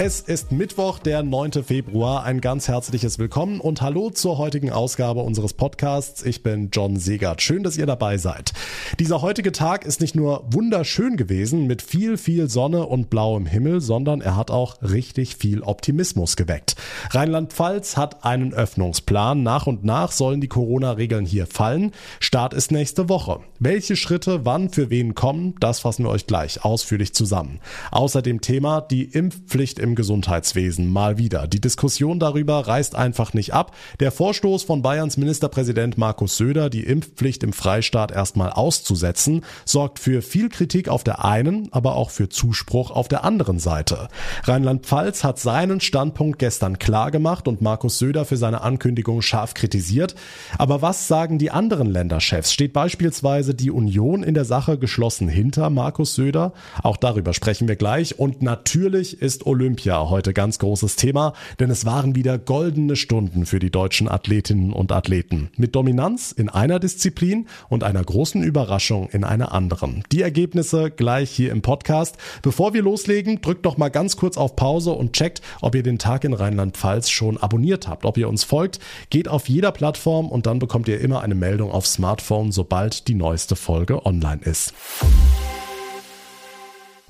[0.00, 1.64] Es ist Mittwoch, der 9.
[1.64, 2.22] Februar.
[2.22, 6.24] Ein ganz herzliches Willkommen und hallo zur heutigen Ausgabe unseres Podcasts.
[6.24, 7.42] Ich bin John Segert.
[7.42, 8.52] Schön, dass ihr dabei seid.
[9.00, 13.80] Dieser heutige Tag ist nicht nur wunderschön gewesen mit viel, viel Sonne und blauem Himmel,
[13.80, 16.76] sondern er hat auch richtig viel Optimismus geweckt.
[17.10, 19.42] Rheinland-Pfalz hat einen Öffnungsplan.
[19.42, 21.90] Nach und nach sollen die Corona-Regeln hier fallen.
[22.20, 23.40] Start ist nächste Woche.
[23.58, 27.58] Welche Schritte wann für wen kommen, das fassen wir euch gleich ausführlich zusammen.
[27.90, 31.48] Außerdem Thema die Impfpflicht im im Gesundheitswesen mal wieder.
[31.48, 33.74] Die Diskussion darüber reißt einfach nicht ab.
[34.00, 40.22] Der Vorstoß von Bayerns Ministerpräsident Markus Söder, die Impfpflicht im Freistaat erstmal auszusetzen, sorgt für
[40.22, 44.08] viel Kritik auf der einen, aber auch für Zuspruch auf der anderen Seite.
[44.44, 50.14] Rheinland-Pfalz hat seinen Standpunkt gestern klar gemacht und Markus Söder für seine Ankündigung scharf kritisiert.
[50.58, 52.52] Aber was sagen die anderen Länderchefs?
[52.52, 56.52] Steht beispielsweise die Union in der Sache geschlossen hinter Markus Söder?
[56.82, 58.18] Auch darüber sprechen wir gleich.
[58.18, 63.46] Und natürlich ist Olympia Olympia heute ganz großes Thema, denn es waren wieder goldene Stunden
[63.46, 65.50] für die deutschen Athletinnen und Athleten.
[65.56, 70.02] Mit Dominanz in einer Disziplin und einer großen Überraschung in einer anderen.
[70.10, 72.16] Die Ergebnisse gleich hier im Podcast.
[72.42, 76.00] Bevor wir loslegen, drückt doch mal ganz kurz auf Pause und checkt, ob ihr den
[76.00, 78.80] Tag in Rheinland-Pfalz schon abonniert habt, ob ihr uns folgt.
[79.10, 83.14] Geht auf jeder Plattform und dann bekommt ihr immer eine Meldung aufs Smartphone, sobald die
[83.14, 84.74] neueste Folge online ist.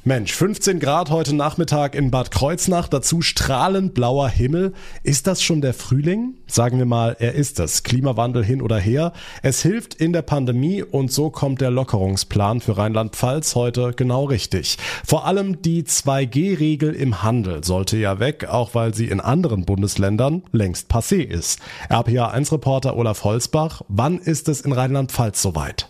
[0.08, 4.72] Mensch, 15 Grad heute Nachmittag in Bad Kreuznach, dazu strahlend blauer Himmel.
[5.02, 6.32] Ist das schon der Frühling?
[6.46, 7.82] Sagen wir mal, er ist es.
[7.82, 9.12] Klimawandel hin oder her.
[9.42, 14.78] Es hilft in der Pandemie und so kommt der Lockerungsplan für Rheinland-Pfalz heute genau richtig.
[15.06, 20.42] Vor allem die 2G-Regel im Handel sollte ja weg, auch weil sie in anderen Bundesländern
[20.52, 21.60] längst passé ist.
[21.90, 25.86] RPA1-Reporter Olaf Holzbach, wann ist es in Rheinland-Pfalz soweit?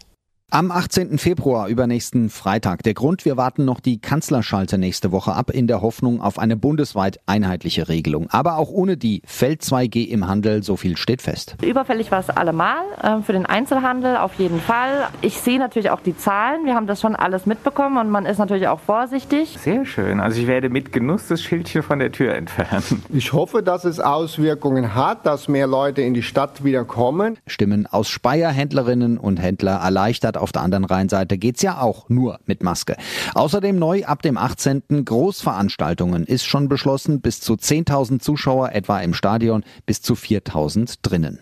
[0.50, 1.18] Am 18.
[1.18, 2.82] Februar, übernächsten Freitag.
[2.82, 6.56] Der Grund, wir warten noch die Kanzlerschalte nächste Woche ab, in der Hoffnung auf eine
[6.56, 8.30] bundesweit einheitliche Regelung.
[8.30, 11.54] Aber auch ohne die fällt 2G im Handel, so viel steht fest.
[11.62, 15.08] Überfällig war es allemal, äh, für den Einzelhandel auf jeden Fall.
[15.20, 18.38] Ich sehe natürlich auch die Zahlen, wir haben das schon alles mitbekommen und man ist
[18.38, 19.58] natürlich auch vorsichtig.
[19.60, 23.02] Sehr schön, also ich werde mit Genuss das Schildchen von der Tür entfernen.
[23.10, 27.36] Ich hoffe, dass es Auswirkungen hat, dass mehr Leute in die Stadt wieder kommen.
[27.46, 32.40] Stimmen aus Speyer, Händlerinnen und Händler erleichtert auf der anderen Rheinseite geht's ja auch nur
[32.46, 32.96] mit Maske.
[33.34, 35.04] Außerdem neu ab dem 18.
[35.04, 41.40] Großveranstaltungen ist schon beschlossen, bis zu 10.000 Zuschauer etwa im Stadion, bis zu 4.000 drinnen.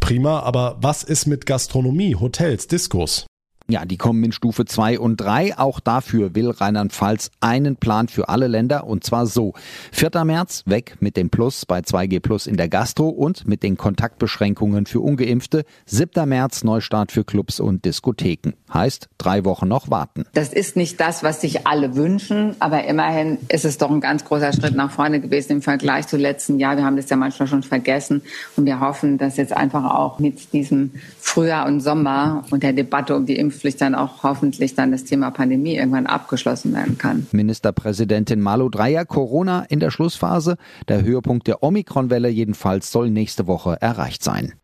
[0.00, 3.26] Prima, aber was ist mit Gastronomie, Hotels, Diskos?
[3.72, 5.56] Ja, die kommen in Stufe 2 und 3.
[5.56, 9.54] Auch dafür will Rheinland-Pfalz einen Plan für alle Länder und zwar so.
[9.92, 10.26] 4.
[10.26, 14.84] März weg mit dem Plus bei 2G Plus in der Gastro und mit den Kontaktbeschränkungen
[14.84, 15.64] für Ungeimpfte.
[15.86, 16.28] 7.
[16.28, 18.52] März Neustart für Clubs und Diskotheken.
[18.74, 20.26] Heißt, drei Wochen noch warten.
[20.34, 24.22] Das ist nicht das, was sich alle wünschen, aber immerhin ist es doch ein ganz
[24.26, 26.76] großer Schritt nach vorne gewesen im Vergleich zu letzten Jahr.
[26.76, 28.20] Wir haben das ja manchmal schon vergessen
[28.54, 33.16] und wir hoffen, dass jetzt einfach auch mit diesem Frühjahr und Sommer und der Debatte
[33.16, 37.28] um die Impfung Impfpflicht dann auch hoffentlich dann das Thema Pandemie irgendwann abgeschlossen werden kann.
[37.30, 40.56] Ministerpräsidentin Malu Dreyer, Corona in der Schlussphase.
[40.88, 44.54] Der Höhepunkt der Omikronwelle jedenfalls soll nächste Woche erreicht sein.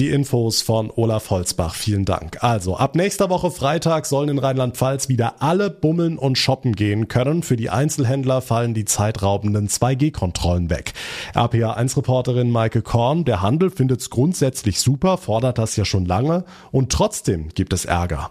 [0.00, 1.74] Die Infos von Olaf Holzbach.
[1.74, 2.42] Vielen Dank.
[2.42, 7.42] Also, ab nächster Woche Freitag sollen in Rheinland-Pfalz wieder alle bummeln und shoppen gehen können.
[7.42, 10.94] Für die Einzelhändler fallen die zeitraubenden 2G-Kontrollen weg.
[11.34, 16.92] RPA1-Reporterin Maike Korn, der Handel findet es grundsätzlich super, fordert das ja schon lange und
[16.92, 18.30] trotzdem gibt es Ärger.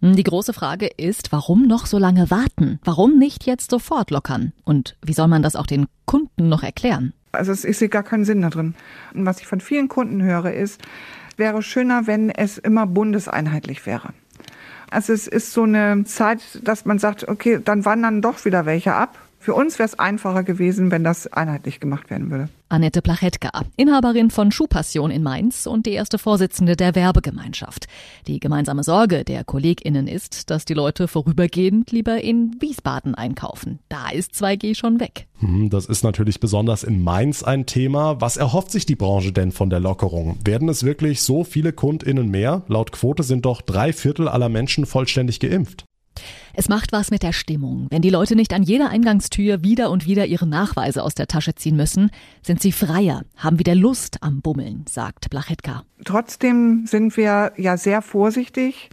[0.00, 2.80] Hm, die große Frage ist, warum noch so lange warten?
[2.84, 4.52] Warum nicht jetzt sofort lockern?
[4.64, 7.12] Und wie soll man das auch den Kunden noch erklären?
[7.32, 8.74] Also ich sehe gar keinen Sinn da drin.
[9.14, 10.80] Und was ich von vielen Kunden höre, ist,
[11.36, 14.10] wäre schöner, wenn es immer bundeseinheitlich wäre.
[14.90, 18.94] Also es ist so eine Zeit, dass man sagt, okay, dann wandern doch wieder welche
[18.94, 19.18] ab.
[19.38, 22.48] Für uns wäre es einfacher gewesen, wenn das einheitlich gemacht werden würde.
[22.70, 27.88] Annette Plachetka, Inhaberin von Schuhpassion in Mainz und die erste Vorsitzende der Werbegemeinschaft.
[28.28, 33.80] Die gemeinsame Sorge der KollegInnen ist, dass die Leute vorübergehend lieber in Wiesbaden einkaufen.
[33.88, 35.26] Da ist 2G schon weg.
[35.40, 38.20] Hm, das ist natürlich besonders in Mainz ein Thema.
[38.20, 40.38] Was erhofft sich die Branche denn von der Lockerung?
[40.44, 42.62] Werden es wirklich so viele KundInnen mehr?
[42.68, 45.86] Laut Quote sind doch drei Viertel aller Menschen vollständig geimpft.
[46.54, 47.86] Es macht was mit der Stimmung.
[47.90, 51.54] Wenn die Leute nicht an jeder Eingangstür wieder und wieder ihre Nachweise aus der Tasche
[51.54, 52.10] ziehen müssen,
[52.42, 55.84] sind sie freier, haben wieder Lust am Bummeln, sagt Blachetka.
[56.04, 58.90] Trotzdem sind wir ja sehr vorsichtig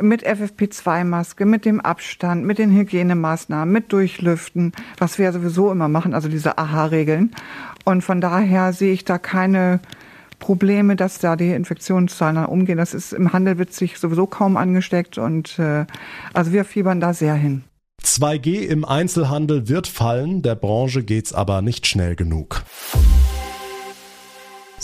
[0.00, 5.88] mit FFP2-Maske, mit dem Abstand, mit den Hygienemaßnahmen, mit Durchlüften, was wir ja sowieso immer
[5.88, 7.30] machen, also diese AHA-Regeln.
[7.84, 9.80] Und von daher sehe ich da keine
[10.44, 12.76] Probleme, dass da die Infektionszahlen umgehen.
[12.76, 15.86] Das ist im Handel wird sich sowieso kaum angesteckt und äh,
[16.34, 17.64] also wir fiebern da sehr hin.
[18.02, 22.62] 2G im Einzelhandel wird fallen, der Branche geht's aber nicht schnell genug.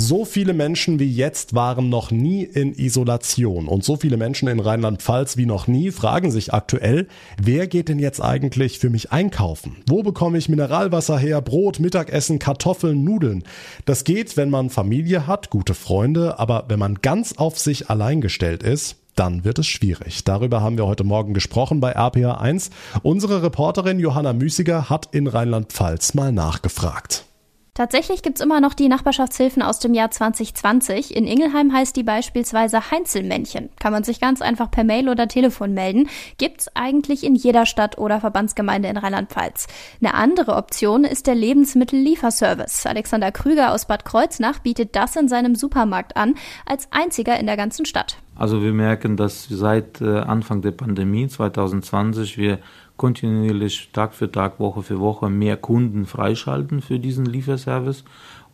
[0.03, 4.59] So viele Menschen wie jetzt waren noch nie in Isolation und so viele Menschen in
[4.59, 7.07] Rheinland-Pfalz wie noch nie fragen sich aktuell,
[7.39, 9.77] wer geht denn jetzt eigentlich für mich einkaufen?
[9.87, 13.45] Wo bekomme ich Mineralwasser her, Brot, Mittagessen, Kartoffeln, Nudeln?
[13.85, 18.23] Das geht, wenn man Familie hat, gute Freunde, aber wenn man ganz auf sich allein
[18.23, 20.25] gestellt ist, dann wird es schwierig.
[20.25, 22.71] Darüber haben wir heute Morgen gesprochen bei RPA 1.
[23.03, 27.27] Unsere Reporterin Johanna Müßiger hat in Rheinland-Pfalz mal nachgefragt.
[27.75, 31.17] Tatsächlich gibt's immer noch die Nachbarschaftshilfen aus dem Jahr 2020.
[31.17, 33.71] In Ingelheim heißt die beispielsweise Heinzelmännchen.
[33.79, 36.09] Kann man sich ganz einfach per Mail oder Telefon melden.
[36.37, 39.69] Gibt's eigentlich in jeder Stadt oder Verbandsgemeinde in Rheinland-Pfalz.
[40.01, 42.87] Eine andere Option ist der Lebensmittellieferservice.
[42.87, 46.35] Alexander Krüger aus Bad Kreuznach bietet das in seinem Supermarkt an,
[46.67, 48.17] als einziger in der ganzen Stadt.
[48.41, 52.59] Also wir merken, dass seit äh, Anfang der Pandemie 2020 wir
[52.97, 58.03] kontinuierlich Tag für Tag, Woche für Woche mehr Kunden freischalten für diesen Lieferservice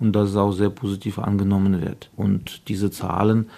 [0.01, 2.11] und dass es auch sehr positiv angenommen wird.
[2.17, 3.49] Und diese Zahlen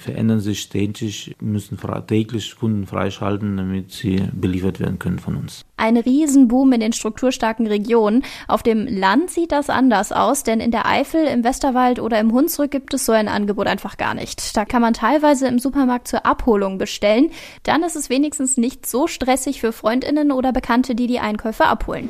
[0.00, 5.64] verändern sich ständig, müssen täglich Kunden freischalten, damit sie beliefert werden können von uns.
[5.76, 8.24] Ein Riesenboom in den strukturstarken Regionen.
[8.48, 12.32] Auf dem Land sieht das anders aus, denn in der Eifel, im Westerwald oder im
[12.32, 14.56] Hunsrück gibt es so ein Angebot einfach gar nicht.
[14.56, 17.30] Da kann man teilweise im Supermarkt zur Abholung bestellen.
[17.62, 22.08] Dann ist es wenigstens nicht so stressig für Freundinnen oder Bekannte, die die Einkäufe abholen.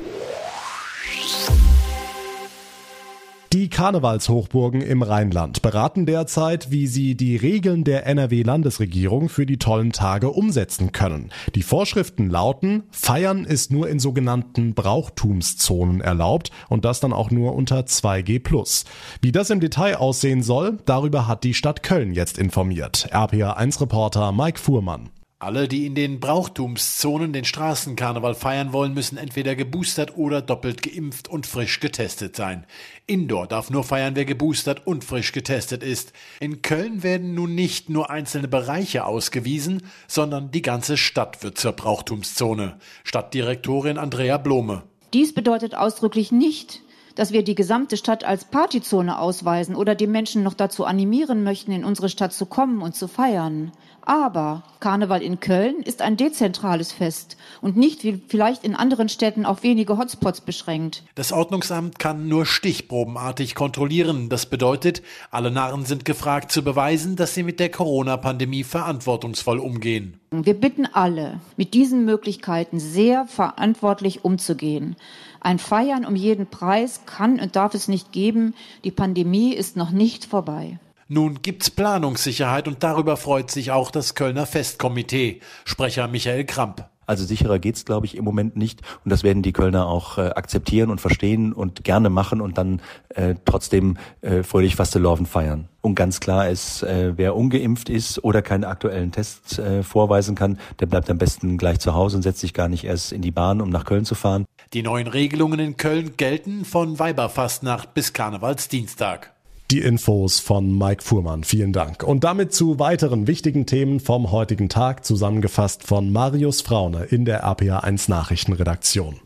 [3.58, 9.90] Die Karnevalshochburgen im Rheinland beraten derzeit, wie sie die Regeln der NRW-Landesregierung für die tollen
[9.90, 11.32] Tage umsetzen können.
[11.56, 17.56] Die Vorschriften lauten, Feiern ist nur in sogenannten Brauchtumszonen erlaubt und das dann auch nur
[17.56, 18.84] unter 2G+.
[19.22, 23.08] Wie das im Detail aussehen soll, darüber hat die Stadt Köln jetzt informiert.
[23.10, 25.10] RPA1-Reporter Mike Fuhrmann.
[25.40, 31.28] Alle, die in den Brauchtumszonen den Straßenkarneval feiern wollen, müssen entweder geboostert oder doppelt geimpft
[31.28, 32.66] und frisch getestet sein.
[33.06, 36.12] Indoor darf nur feiern, wer geboostert und frisch getestet ist.
[36.40, 41.70] In Köln werden nun nicht nur einzelne Bereiche ausgewiesen, sondern die ganze Stadt wird zur
[41.70, 42.76] Brauchtumszone.
[43.04, 44.82] Stadtdirektorin Andrea Blome.
[45.12, 46.82] Dies bedeutet ausdrücklich nicht,
[47.14, 51.70] dass wir die gesamte Stadt als Partyzone ausweisen oder die Menschen noch dazu animieren möchten,
[51.70, 53.70] in unsere Stadt zu kommen und zu feiern.
[54.02, 59.44] Aber Karneval in Köln ist ein dezentrales Fest und nicht wie vielleicht in anderen Städten
[59.44, 61.02] auf wenige Hotspots beschränkt.
[61.14, 64.28] Das Ordnungsamt kann nur stichprobenartig kontrollieren.
[64.28, 70.18] Das bedeutet, alle Narren sind gefragt zu beweisen, dass sie mit der Corona-Pandemie verantwortungsvoll umgehen.
[70.30, 74.96] Wir bitten alle, mit diesen Möglichkeiten sehr verantwortlich umzugehen.
[75.40, 78.54] Ein Feiern um jeden Preis kann und darf es nicht geben.
[78.84, 80.78] Die Pandemie ist noch nicht vorbei.
[81.10, 85.40] Nun gibt's Planungssicherheit und darüber freut sich auch das Kölner Festkomitee.
[85.64, 86.86] Sprecher Michael Kramp.
[87.06, 88.82] Also sicherer geht's, glaube ich, im Moment nicht.
[89.02, 92.82] Und das werden die Kölner auch äh, akzeptieren und verstehen und gerne machen und dann
[93.08, 95.70] äh, trotzdem äh, fröhlich Fastelovn feiern.
[95.80, 100.58] Und ganz klar ist, äh, wer ungeimpft ist oder keine aktuellen Tests äh, vorweisen kann,
[100.80, 103.30] der bleibt am besten gleich zu Hause und setzt sich gar nicht erst in die
[103.30, 104.44] Bahn, um nach Köln zu fahren.
[104.74, 109.32] Die neuen Regelungen in Köln gelten von Weiberfastnacht bis Karnevalsdienstag.
[109.70, 111.44] Die Infos von Mike Fuhrmann.
[111.44, 112.02] Vielen Dank.
[112.02, 117.44] Und damit zu weiteren wichtigen Themen vom heutigen Tag, zusammengefasst von Marius Fraune in der
[117.44, 119.20] RPA1 Nachrichtenredaktion.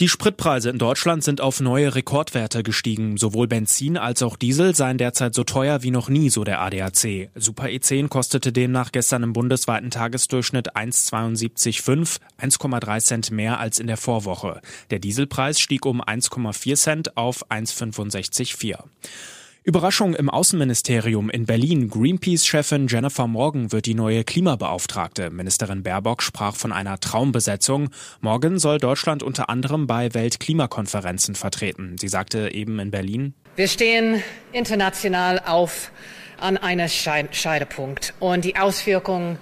[0.00, 3.16] Die Spritpreise in Deutschland sind auf neue Rekordwerte gestiegen.
[3.16, 7.30] Sowohl Benzin als auch Diesel seien derzeit so teuer wie noch nie, so der ADAC.
[7.34, 13.96] Super E10 kostete demnach gestern im bundesweiten Tagesdurchschnitt 1,72,5, 1,3 Cent mehr als in der
[13.96, 14.60] Vorwoche.
[14.90, 18.78] Der Dieselpreis stieg um 1,4 Cent auf 1,65,4.
[19.66, 21.88] Überraschung im Außenministerium in Berlin.
[21.88, 25.30] Greenpeace-Chefin Jennifer Morgan wird die neue Klimabeauftragte.
[25.30, 27.88] Ministerin Baerbock sprach von einer Traumbesetzung.
[28.20, 31.96] Morgan soll Deutschland unter anderem bei Weltklimakonferenzen vertreten.
[31.98, 35.92] Sie sagte eben in Berlin, Wir stehen international auf
[36.38, 39.38] an einem Scheidepunkt und die Auswirkungen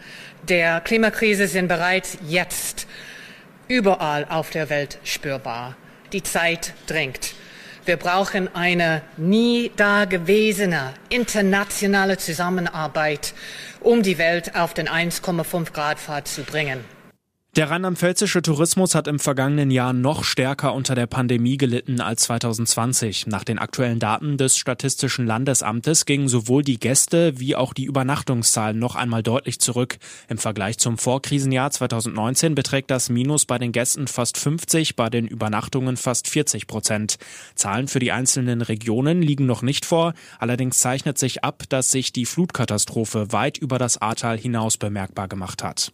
[0.49, 2.87] der Klimakrise sind bereits jetzt
[3.67, 5.77] überall auf der Welt spürbar.
[6.13, 7.35] Die Zeit drängt.
[7.85, 13.35] Wir brauchen eine nie dagewesene internationale Zusammenarbeit,
[13.81, 16.85] um die Welt auf den 1,5 Grad Pfad zu bringen.
[17.55, 23.27] Der rheinland-pfälzische Tourismus hat im vergangenen Jahr noch stärker unter der Pandemie gelitten als 2020.
[23.27, 28.79] Nach den aktuellen Daten des Statistischen Landesamtes gingen sowohl die Gäste wie auch die Übernachtungszahlen
[28.79, 29.99] noch einmal deutlich zurück.
[30.29, 35.27] Im Vergleich zum Vorkrisenjahr 2019 beträgt das Minus bei den Gästen fast 50, bei den
[35.27, 37.19] Übernachtungen fast 40 Prozent.
[37.55, 40.15] Zahlen für die einzelnen Regionen liegen noch nicht vor.
[40.39, 45.63] Allerdings zeichnet sich ab, dass sich die Flutkatastrophe weit über das Ahrtal hinaus bemerkbar gemacht
[45.63, 45.93] hat.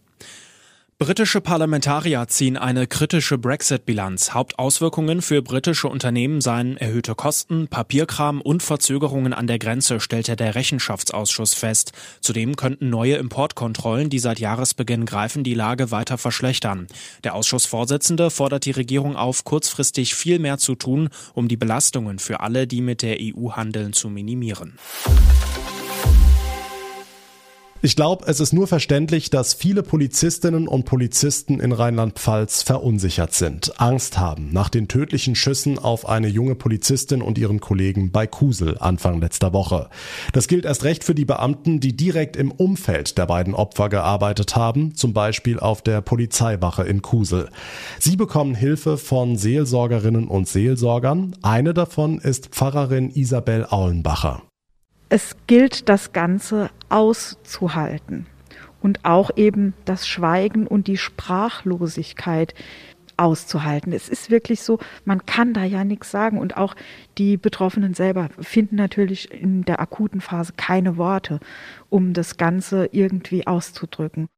[1.00, 4.34] Britische Parlamentarier ziehen eine kritische Brexit-Bilanz.
[4.34, 10.56] Hauptauswirkungen für britische Unternehmen seien erhöhte Kosten, Papierkram und Verzögerungen an der Grenze, stellte der
[10.56, 11.92] Rechenschaftsausschuss fest.
[12.20, 16.88] Zudem könnten neue Importkontrollen, die seit Jahresbeginn greifen, die Lage weiter verschlechtern.
[17.22, 22.40] Der Ausschussvorsitzende fordert die Regierung auf, kurzfristig viel mehr zu tun, um die Belastungen für
[22.40, 24.76] alle, die mit der EU handeln, zu minimieren.
[27.80, 33.80] Ich glaube, es ist nur verständlich, dass viele Polizistinnen und Polizisten in Rheinland-Pfalz verunsichert sind,
[33.80, 38.76] Angst haben nach den tödlichen Schüssen auf eine junge Polizistin und ihren Kollegen bei Kusel
[38.78, 39.90] Anfang letzter Woche.
[40.32, 44.56] Das gilt erst recht für die Beamten, die direkt im Umfeld der beiden Opfer gearbeitet
[44.56, 47.48] haben, zum Beispiel auf der Polizeiwache in Kusel.
[48.00, 51.36] Sie bekommen Hilfe von Seelsorgerinnen und Seelsorgern.
[51.42, 54.47] Eine davon ist Pfarrerin Isabel Aulenbacher.
[55.10, 58.26] Es gilt das Ganze auszuhalten
[58.82, 62.54] und auch eben das Schweigen und die Sprachlosigkeit
[63.16, 63.92] auszuhalten.
[63.92, 66.74] Es ist wirklich so, man kann da ja nichts sagen und auch
[67.16, 71.40] die Betroffenen selber finden natürlich in der akuten Phase keine Worte,
[71.88, 74.28] um das Ganze irgendwie auszudrücken.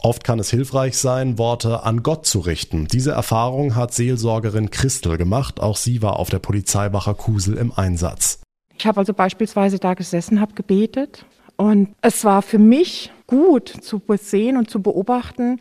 [0.00, 2.88] Oft kann es hilfreich sein, Worte an Gott zu richten.
[2.88, 5.60] Diese Erfahrung hat Seelsorgerin Christel gemacht.
[5.60, 8.43] Auch sie war auf der Polizeiwache Kusel im Einsatz.
[8.78, 11.24] Ich habe also beispielsweise da gesessen, habe gebetet
[11.56, 15.60] und es war für mich gut zu sehen und zu beobachten,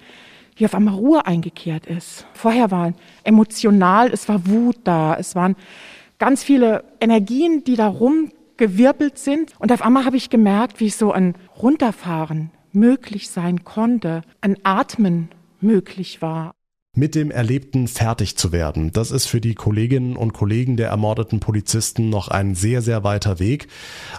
[0.55, 2.25] wie auf einmal Ruhe eingekehrt ist.
[2.34, 2.93] Vorher war
[3.24, 5.55] emotional, es war Wut da, es waren
[6.20, 9.53] ganz viele Energien, die da rumgewirbelt sind.
[9.60, 15.29] Und auf einmal habe ich gemerkt, wie so ein Runterfahren möglich sein konnte, ein Atmen
[15.60, 16.53] möglich war
[16.95, 18.91] mit dem Erlebten fertig zu werden.
[18.91, 23.39] Das ist für die Kolleginnen und Kollegen der ermordeten Polizisten noch ein sehr, sehr weiter
[23.39, 23.67] Weg.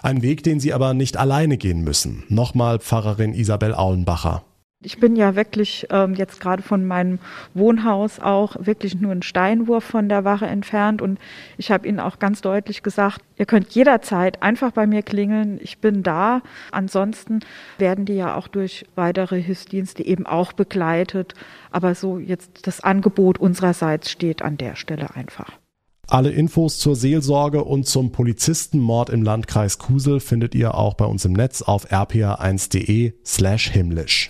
[0.03, 2.23] Ein Weg, den sie aber nicht alleine gehen müssen.
[2.27, 4.43] Nochmal Pfarrerin Isabel Aulenbacher.
[4.85, 7.17] Ich bin ja wirklich ähm, jetzt gerade von meinem
[7.55, 11.17] Wohnhaus auch wirklich nur einen Steinwurf von der Wache entfernt und
[11.57, 15.79] ich habe Ihnen auch ganz deutlich gesagt, ihr könnt jederzeit einfach bei mir klingeln, ich
[15.79, 16.41] bin da.
[16.71, 17.39] Ansonsten
[17.79, 21.33] werden die ja auch durch weitere Hilfsdienste eben auch begleitet,
[21.71, 25.51] aber so jetzt das Angebot unsererseits steht an der Stelle einfach.
[26.07, 31.25] Alle Infos zur Seelsorge und zum Polizistenmord im Landkreis Kusel findet ihr auch bei uns
[31.25, 34.29] im Netz auf rpa1.de slash himmlisch.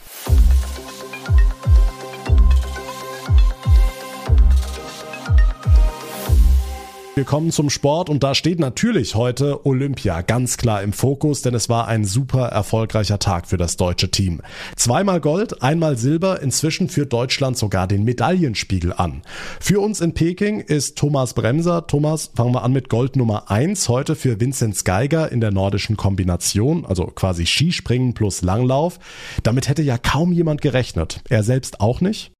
[7.16, 11.54] Wir kommen zum Sport und da steht natürlich heute Olympia ganz klar im Fokus, denn
[11.54, 14.42] es war ein super erfolgreicher Tag für das deutsche Team.
[14.76, 19.22] Zweimal Gold, einmal Silber, inzwischen führt Deutschland sogar den Medaillenspiegel an.
[19.62, 21.88] Für uns in Peking ist Thomas Bremser.
[21.88, 25.96] Thomas, fangen wir an mit Gold Nummer eins heute für Vinzenz Geiger in der nordischen
[25.96, 29.00] Kombination, also quasi Skispringen plus Langlauf.
[29.42, 31.22] Damit hätte ja kaum jemand gerechnet.
[31.30, 32.35] Er selbst auch nicht?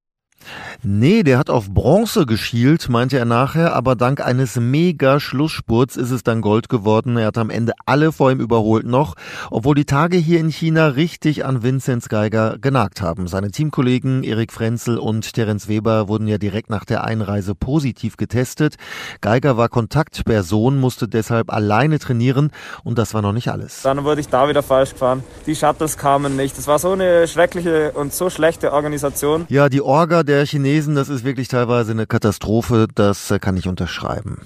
[0.82, 6.10] Nee, der hat auf Bronze geschielt, meinte er nachher, aber dank eines mega Schlussspurts ist
[6.10, 7.16] es dann Gold geworden.
[7.16, 9.14] Er hat am Ende alle vor ihm überholt noch,
[9.50, 13.26] obwohl die Tage hier in China richtig an Vinzenz Geiger genagt haben.
[13.26, 18.76] Seine Teamkollegen Erik Frenzel und Terence Weber wurden ja direkt nach der Einreise positiv getestet.
[19.20, 22.52] Geiger war Kontaktperson, musste deshalb alleine trainieren
[22.84, 23.82] und das war noch nicht alles.
[23.82, 25.24] Dann wurde ich da wieder falsch gefahren.
[25.46, 26.56] Die Shuttles kamen nicht.
[26.56, 29.46] Das war so eine schreckliche und so schlechte Organisation.
[29.48, 33.68] Ja, die Orga der Chinesen, das ist wirklich teilweise eine Katastrophe, das äh, kann ich
[33.68, 34.38] unterschreiben.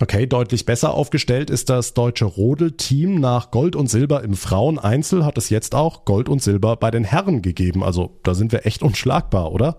[0.00, 3.20] Okay, deutlich besser aufgestellt ist das deutsche Rodelteam.
[3.20, 7.02] Nach Gold und Silber im Fraueneinzel hat es jetzt auch Gold und Silber bei den
[7.02, 7.82] Herren gegeben.
[7.82, 9.78] Also da sind wir echt unschlagbar, oder?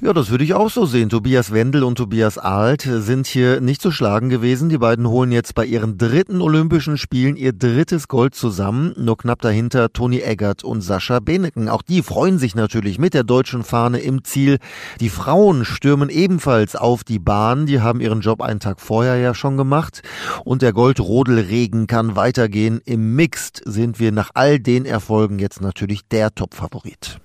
[0.00, 1.08] Ja, das würde ich auch so sehen.
[1.08, 4.68] Tobias Wendel und Tobias Alt sind hier nicht zu schlagen gewesen.
[4.68, 8.94] Die beiden holen jetzt bei ihren dritten Olympischen Spielen ihr drittes Gold zusammen.
[8.96, 11.68] Nur knapp dahinter Toni Eggert und Sascha Beneken.
[11.68, 14.58] Auch die freuen sich natürlich mit der deutschen Fahne im Ziel.
[15.00, 17.66] Die Frauen stürmen ebenfalls auf die Bahn.
[17.66, 20.02] Die haben ihren Job einen Tag vorher ja schon gemacht.
[20.44, 22.80] Und der Goldrodelregen kann weitergehen.
[22.84, 27.18] Im Mixed sind wir nach all den Erfolgen jetzt natürlich der Top-Favorit.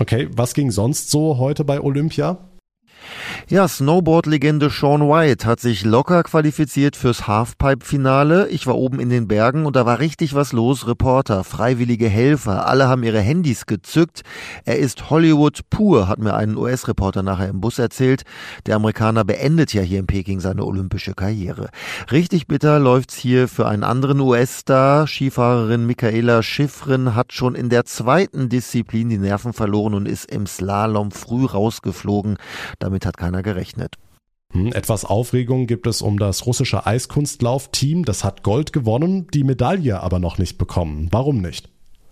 [0.00, 2.47] Okay, was ging sonst so heute bei Olympia?
[3.48, 8.48] Ja, Snowboard-Legende Sean White hat sich locker qualifiziert fürs Halfpipe-Finale.
[8.48, 10.86] Ich war oben in den Bergen und da war richtig was los.
[10.86, 14.22] Reporter, freiwillige Helfer, alle haben ihre Handys gezückt.
[14.64, 18.24] Er ist Hollywood pur, hat mir ein US-Reporter nachher im Bus erzählt.
[18.66, 21.70] Der Amerikaner beendet ja hier in Peking seine olympische Karriere.
[22.12, 25.06] Richtig bitter läuft's hier für einen anderen US-Star.
[25.06, 30.46] Skifahrerin Michaela Schiffrin hat schon in der zweiten Disziplin die Nerven verloren und ist im
[30.46, 32.36] Slalom früh rausgeflogen.
[32.88, 33.96] Damit hat keiner gerechnet.
[34.50, 38.06] Hm, etwas Aufregung gibt es um das russische Eiskunstlaufteam.
[38.06, 41.08] Das hat Gold gewonnen, die Medaille aber noch nicht bekommen.
[41.10, 41.68] Warum nicht?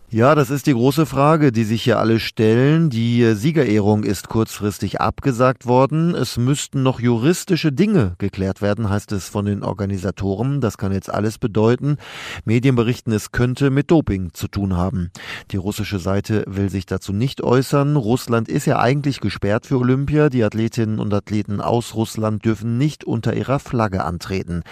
[0.09, 2.91] Ja, das ist die große Frage, die sich hier alle stellen.
[2.91, 6.15] Die Siegerehrung ist kurzfristig abgesagt worden.
[6.15, 10.61] Es müssten noch juristische Dinge geklärt werden, heißt es von den Organisatoren.
[10.61, 11.97] Das kann jetzt alles bedeuten.
[12.45, 15.11] Medien berichten, es könnte mit Doping zu tun haben.
[15.51, 17.97] Die russische Seite will sich dazu nicht äußern.
[17.97, 20.29] Russland ist ja eigentlich gesperrt für Olympia.
[20.29, 24.63] Die Athletinnen und Athleten aus Russland dürfen nicht unter ihrer Flagge antreten.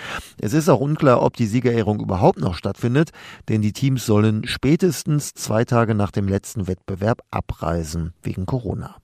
[0.40, 3.10] Es ist auch unklar, ob die Siegerehrung überhaupt noch stattfindet,
[3.48, 8.96] denn die Teams sollen spätestens zwei Tage nach dem letzten Wettbewerb abreisen wegen Corona.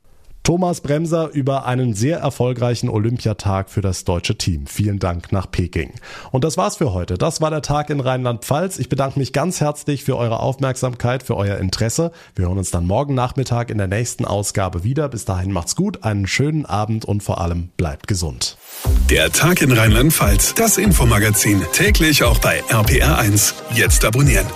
[0.43, 4.67] Thomas Bremser über einen sehr erfolgreichen Olympiatag für das deutsche Team.
[4.67, 5.93] Vielen Dank nach Peking.
[6.33, 7.19] Und das war's für heute.
[7.19, 8.79] Das war der Tag in Rheinland-Pfalz.
[8.79, 12.11] Ich bedanke mich ganz herzlich für eure Aufmerksamkeit, für euer Interesse.
[12.35, 15.09] Wir hören uns dann morgen Nachmittag in der nächsten Ausgabe wieder.
[15.09, 18.57] Bis dahin macht's gut, einen schönen Abend und vor allem bleibt gesund.
[19.11, 23.53] Der Tag in Rheinland-Pfalz, das Infomagazin, täglich auch bei RPR1.
[23.75, 24.47] Jetzt abonnieren.